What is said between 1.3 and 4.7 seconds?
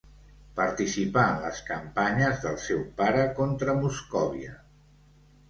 en les campanyes del seu pare contra Moscòvia.